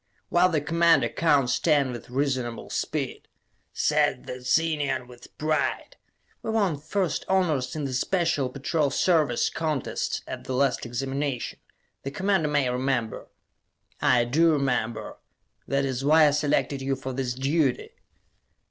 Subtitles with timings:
[0.29, 3.27] "While the Commander counts ten with reasonable speed,"
[3.71, 5.95] said the Zenian with pride.
[6.41, 11.59] "We won first honors in the Special Patrol Service contests at the last Examination,
[12.01, 13.27] the Commander may remember."
[14.01, 15.17] "I do remember.
[15.67, 17.91] That is why I selected you for this duty."